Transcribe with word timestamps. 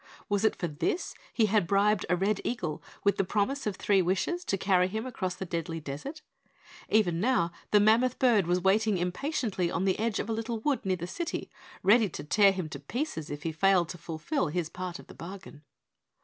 Was 0.29 0.43
it 0.43 0.55
for 0.55 0.67
this 0.67 1.13
he 1.31 1.45
had 1.45 1.67
bribed 1.67 2.07
a 2.09 2.15
red 2.15 2.41
eagle 2.43 2.81
with 3.03 3.17
the 3.17 3.23
promise 3.23 3.67
of 3.67 3.75
three 3.75 4.01
wishes 4.01 4.43
to 4.45 4.57
carry 4.57 4.87
him 4.87 5.05
across 5.05 5.35
the 5.35 5.45
Deadly 5.45 5.79
Desert? 5.79 6.23
Even 6.89 7.19
now 7.19 7.51
the 7.69 7.79
mammoth 7.79 8.17
bird 8.17 8.47
was 8.47 8.59
waiting 8.61 8.97
impatiently 8.97 9.69
on 9.69 9.85
the 9.85 9.99
edge 9.99 10.17
of 10.17 10.27
a 10.27 10.33
little 10.33 10.57
wood 10.61 10.83
near 10.87 10.97
the 10.97 11.05
City 11.05 11.51
ready 11.83 12.09
to 12.09 12.23
tear 12.23 12.51
him 12.51 12.67
to 12.69 12.79
pieces 12.79 13.29
if 13.29 13.43
he 13.43 13.51
failed 13.51 13.89
to 13.89 13.99
fulfill 13.99 14.47
his 14.47 14.69
part 14.69 14.97
of 14.97 15.05
the 15.05 15.13
bargain. 15.13 15.61